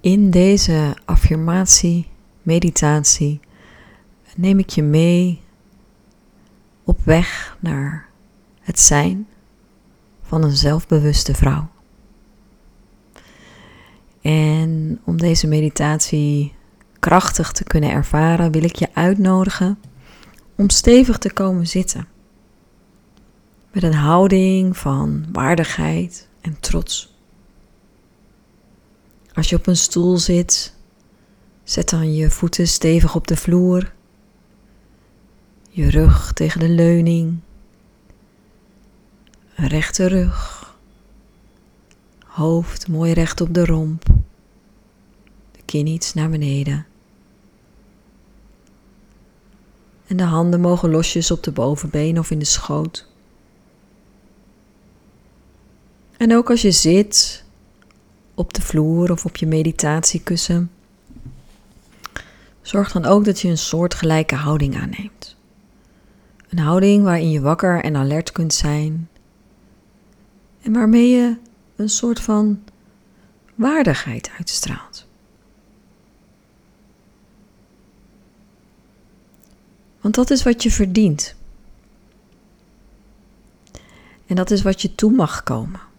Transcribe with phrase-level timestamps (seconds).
[0.00, 2.08] In deze affirmatie,
[2.42, 3.40] meditatie,
[4.36, 5.40] neem ik je mee
[6.84, 8.08] op weg naar
[8.60, 9.26] het zijn
[10.22, 11.68] van een zelfbewuste vrouw.
[14.20, 16.54] En om deze meditatie
[16.98, 19.78] krachtig te kunnen ervaren, wil ik je uitnodigen
[20.56, 22.08] om stevig te komen zitten.
[23.72, 27.09] Met een houding van waardigheid en trots.
[29.34, 30.74] Als je op een stoel zit,
[31.64, 33.92] zet dan je voeten stevig op de vloer,
[35.70, 37.38] je rug tegen de leuning,
[39.54, 40.74] een rechte rug,
[42.26, 44.04] hoofd mooi recht op de romp,
[45.52, 46.86] de kin iets naar beneden.
[50.06, 53.08] En de handen mogen losjes op de bovenbeen of in de schoot.
[56.16, 57.44] En ook als je zit
[58.40, 60.70] op de vloer of op je meditatiekussen,
[62.62, 65.36] zorg dan ook dat je een soortgelijke houding aanneemt.
[66.48, 69.08] Een houding waarin je wakker en alert kunt zijn
[70.62, 71.36] en waarmee je
[71.76, 72.62] een soort van
[73.54, 75.06] waardigheid uitstraalt.
[80.00, 81.34] Want dat is wat je verdient.
[84.26, 85.89] En dat is wat je toe mag komen.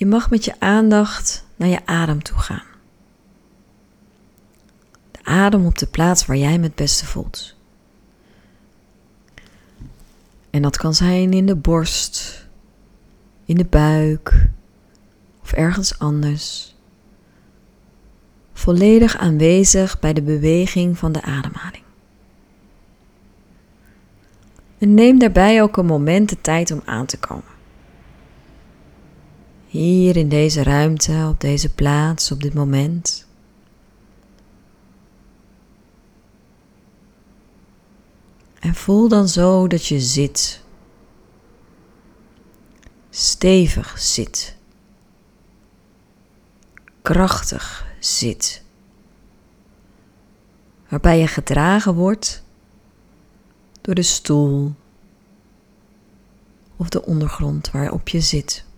[0.00, 2.66] Je mag met je aandacht naar je adem toe gaan.
[5.10, 7.56] De adem op de plaats waar jij me het beste voelt.
[10.50, 12.48] En dat kan zijn in de borst,
[13.44, 14.48] in de buik
[15.42, 16.74] of ergens anders.
[18.52, 21.84] Volledig aanwezig bij de beweging van de ademhaling.
[24.78, 27.49] En neem daarbij ook een moment de tijd om aan te komen.
[29.70, 33.26] Hier in deze ruimte, op deze plaats, op dit moment.
[38.60, 40.62] En voel dan zo dat je zit.
[43.10, 44.56] Stevig zit.
[47.02, 48.62] Krachtig zit.
[50.88, 52.44] Waarbij je gedragen wordt
[53.80, 54.74] door de stoel
[56.76, 58.68] of de ondergrond waarop je zit.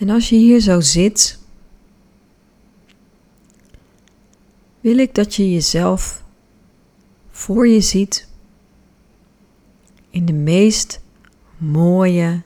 [0.00, 1.38] En als je hier zo zit,
[4.80, 6.22] wil ik dat je jezelf
[7.30, 8.28] voor je ziet
[10.10, 11.00] in de meest
[11.56, 12.42] mooie,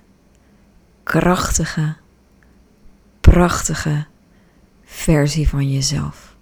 [1.03, 1.97] krachtige,
[3.21, 4.07] prachtige
[4.85, 6.37] versie van jezelf.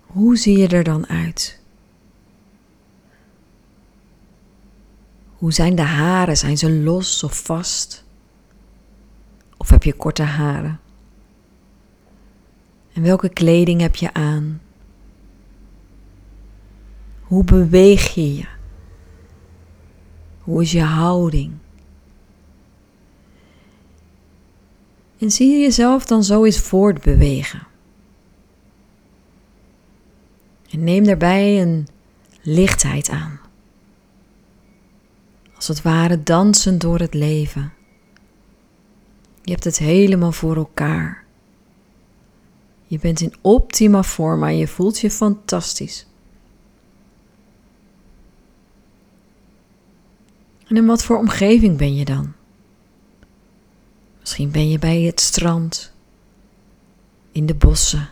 [0.00, 1.61] Hoe zie je er dan uit?
[5.42, 6.36] Hoe zijn de haren?
[6.36, 8.04] Zijn ze los of vast?
[9.56, 10.80] Of heb je korte haren?
[12.92, 14.60] En welke kleding heb je aan?
[17.20, 18.46] Hoe beweeg je je?
[20.40, 21.52] Hoe is je houding?
[25.18, 27.66] En zie je jezelf dan zo eens voortbewegen.
[30.70, 31.88] En neem daarbij een
[32.42, 33.41] lichtheid aan
[35.68, 37.72] als het ware dansend door het leven.
[39.42, 41.24] Je hebt het helemaal voor elkaar.
[42.86, 46.06] Je bent in optima forma en je voelt je fantastisch.
[50.66, 52.32] En in wat voor omgeving ben je dan?
[54.20, 55.92] Misschien ben je bij het strand,
[57.32, 58.08] in de bossen.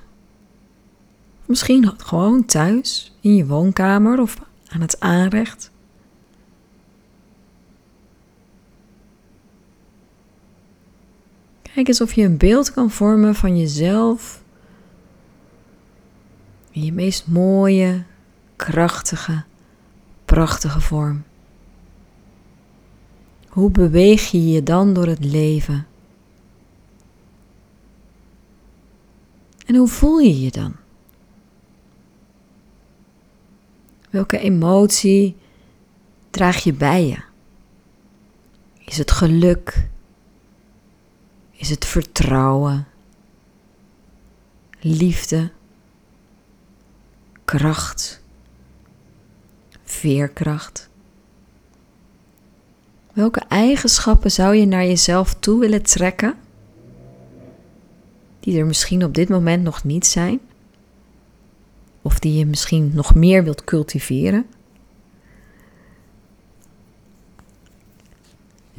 [1.47, 4.37] Misschien gewoon thuis, in je woonkamer of
[4.69, 5.70] aan het aanrecht.
[11.75, 14.43] Kijk eens of je een beeld kan vormen van jezelf
[16.71, 18.05] in je meest mooie,
[18.57, 19.45] krachtige,
[20.25, 21.25] prachtige vorm.
[23.49, 25.87] Hoe beweeg je je dan door het leven?
[29.67, 30.77] En hoe voel je je dan?
[34.11, 35.37] Welke emotie
[36.31, 37.23] draag je bij je?
[38.85, 39.89] Is het geluk?
[41.61, 42.87] Is het vertrouwen,
[44.81, 45.51] liefde,
[47.45, 48.23] kracht,
[49.85, 50.89] veerkracht?
[53.13, 56.35] Welke eigenschappen zou je naar jezelf toe willen trekken,
[58.41, 60.41] die er misschien op dit moment nog niet zijn,
[62.03, 64.47] of die je misschien nog meer wilt cultiveren?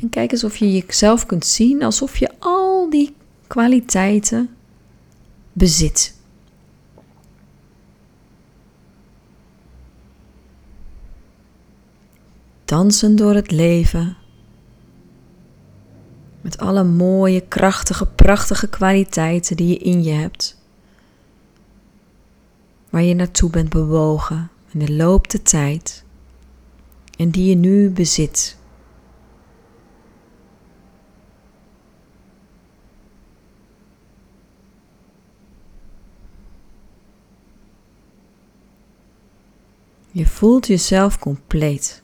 [0.02, 3.16] En kijk eens of je jezelf kunt zien alsof je al die
[3.48, 4.50] kwaliteiten
[5.54, 6.16] bezit.
[12.66, 14.18] Dansen door het leven.
[16.42, 20.58] Met alle mooie, krachtige, prachtige kwaliteiten die je in je hebt.
[22.90, 26.04] Waar je naartoe bent bewogen in de loop der tijd.
[27.18, 28.60] En die je nu bezit.
[40.14, 42.02] Je voelt jezelf compleet.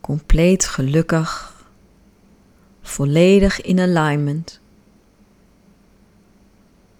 [0.00, 1.54] Compleet gelukkig.
[2.82, 4.60] Volledig in alignment.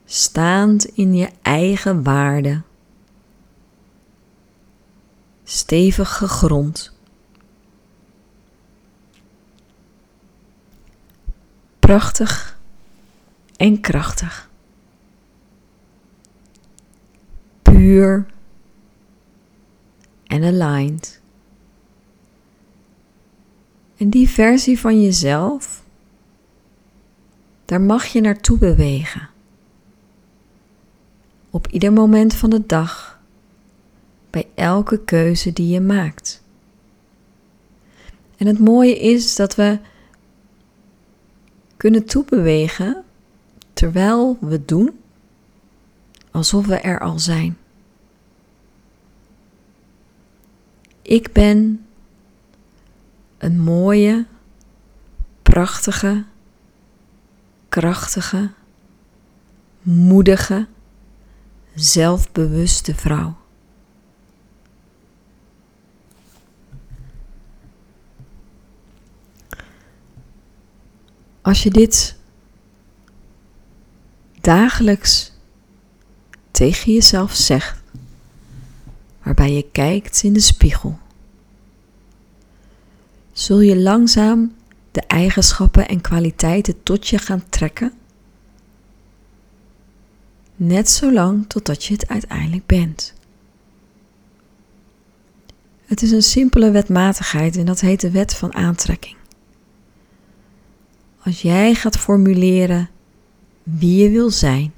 [0.04, 2.62] Staand in je eigen waarde.
[5.44, 6.92] Stevig gegrond.
[11.78, 12.58] Prachtig
[13.56, 14.50] en krachtig.
[17.62, 18.26] Puur
[20.26, 21.20] en aligned.
[23.96, 25.84] En die versie van jezelf,
[27.64, 29.28] daar mag je naartoe bewegen.
[31.50, 33.20] Op ieder moment van de dag,
[34.31, 36.43] bij elke keuze die je maakt.
[38.37, 39.78] En het mooie is dat we
[41.76, 43.05] kunnen toebewegen
[43.73, 44.99] terwijl we doen
[46.31, 47.58] alsof we er al zijn.
[51.06, 51.86] Ik ben
[53.38, 54.26] een mooie,
[55.42, 56.24] prachtige,
[57.68, 58.50] krachtige,
[59.82, 60.66] moedige,
[61.74, 63.36] zelfbewuste vrouw.
[71.42, 72.16] Als je dit
[74.40, 75.32] dagelijks
[76.50, 77.82] tegen jezelf zegt,
[79.26, 80.99] waarbij je kijkt in de spiegel,
[83.32, 84.55] zul je langzaam
[84.90, 87.93] de eigenschappen en kwaliteiten tot je gaan trekken,
[90.56, 93.14] net zolang totdat je het uiteindelijk bent.
[95.84, 99.17] Het is een simpele wetmatigheid en dat heet de wet van aantrekking.
[101.23, 102.90] Als jij gaat formuleren
[103.62, 104.73] wie je wil zijn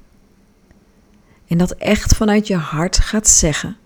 [1.47, 3.78] en dat echt vanuit je hart gaat zeggen,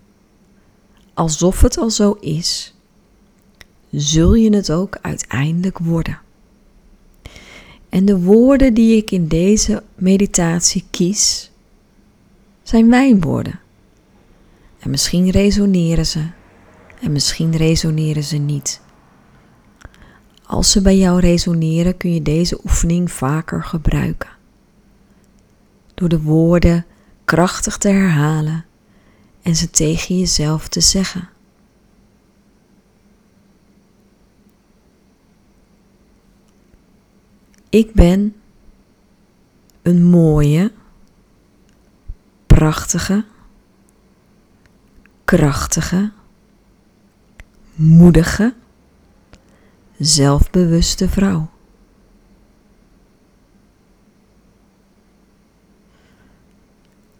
[1.14, 2.74] alsof het al zo is,
[3.90, 6.18] zul je het ook uiteindelijk worden.
[7.88, 11.50] En de woorden die ik in deze meditatie kies,
[12.62, 13.60] zijn mijn woorden.
[14.78, 16.26] En misschien resoneren ze,
[17.00, 18.80] en misschien resoneren ze niet.
[20.46, 24.30] Als ze bij jou resoneren, kun je deze oefening vaker gebruiken.
[25.94, 26.86] Door de woorden
[27.24, 28.64] krachtig te herhalen
[29.44, 31.28] en ze tegen jezelf te zeggen.
[37.68, 38.34] Ik ben
[39.82, 40.72] een mooie,
[42.46, 43.24] prachtige,
[45.24, 46.12] krachtige,
[47.74, 48.54] moedige,
[49.98, 51.50] zelfbewuste vrouw.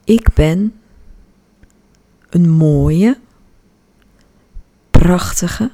[0.05, 0.81] Ik ben
[2.35, 3.19] een mooie,
[4.91, 5.71] prachtige,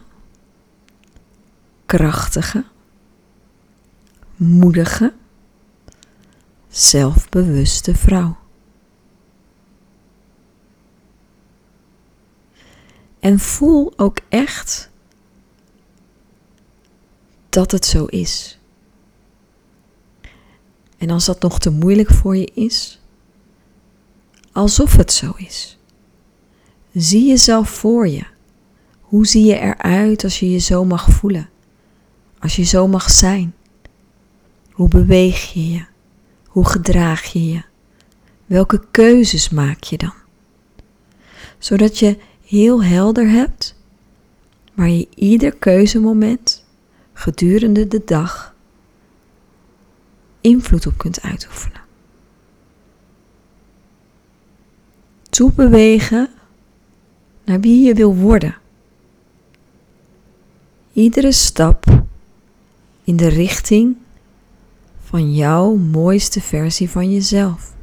[1.87, 2.65] krachtige,
[4.37, 5.13] moedige,
[6.69, 8.37] zelfbewuste vrouw.
[13.21, 14.91] En voel ook echt
[17.49, 18.59] dat het zo is.
[20.99, 23.01] En als dat nog te moeilijk voor je is,
[24.53, 25.80] alsof het zo is.
[26.93, 28.25] Zie jezelf voor je.
[29.01, 31.49] Hoe zie je eruit als je je zo mag voelen?
[32.39, 33.55] Als je zo mag zijn?
[34.71, 35.85] Hoe beweeg je je?
[36.47, 37.63] Hoe gedraag je je?
[38.47, 40.13] Welke keuzes maak je dan?
[41.59, 43.79] Zodat je heel helder hebt
[44.75, 46.65] waar je ieder keuzemoment
[47.13, 48.55] gedurende de dag
[50.41, 51.81] invloed op kunt uitoefenen.
[55.31, 56.29] Toebewegen
[57.51, 58.57] naar wie je wil worden.
[60.93, 62.05] Iedere stap
[63.05, 63.97] in de richting
[65.05, 67.75] van jouw mooiste versie van jezelf.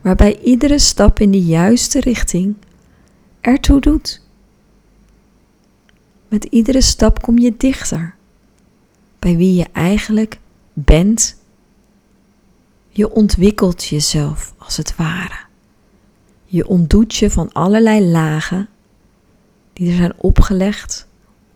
[0.00, 2.54] Waarbij iedere stap in de juiste richting
[3.40, 4.22] ertoe doet.
[6.28, 8.14] Met iedere stap kom je dichter
[9.18, 10.38] bij wie je eigenlijk
[10.72, 11.42] bent.
[12.88, 15.45] Je ontwikkelt jezelf als het ware.
[16.46, 18.68] Je ontdoet je van allerlei lagen
[19.72, 21.06] die er zijn opgelegd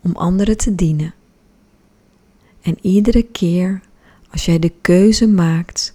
[0.00, 1.14] om anderen te dienen.
[2.60, 3.80] En iedere keer
[4.30, 5.94] als jij de keuze maakt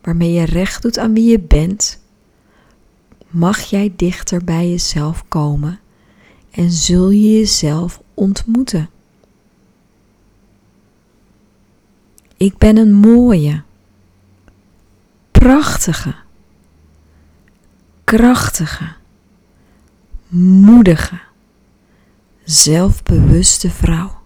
[0.00, 2.00] waarmee je recht doet aan wie je bent,
[3.28, 5.80] mag jij dichter bij jezelf komen
[6.50, 8.90] en zul je jezelf ontmoeten.
[12.36, 13.62] Ik ben een mooie,
[15.30, 16.14] prachtige,
[18.06, 18.92] krachtige,
[20.28, 21.20] moedige,
[22.44, 24.25] zelfbewuste vrouw.